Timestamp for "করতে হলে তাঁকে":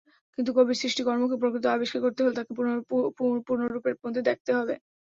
2.01-2.53